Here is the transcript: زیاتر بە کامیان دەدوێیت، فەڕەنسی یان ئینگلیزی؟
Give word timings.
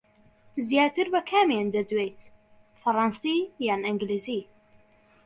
زیاتر 0.69 1.07
بە 1.13 1.21
کامیان 1.29 1.67
دەدوێیت، 1.75 2.19
فەڕەنسی 2.81 3.37
یان 3.67 3.81
ئینگلیزی؟ 3.87 4.41